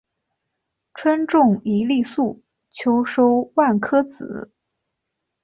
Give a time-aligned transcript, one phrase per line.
[0.95, 4.51] 春种一粒粟，秋收万颗子。